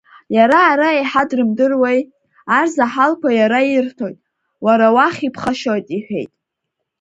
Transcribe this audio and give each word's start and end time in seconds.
Иара 0.35 0.59
ара 0.71 0.89
еиҳа 0.95 1.23
дрымдыруеи, 1.29 1.99
арзаҳалқәа 2.57 3.29
иара 3.39 3.59
ирҭоит, 3.63 4.17
уара 4.65 4.87
уахь 4.95 5.19
иԥхашьоит,— 5.27 5.87
иҳәеит. 5.97 6.31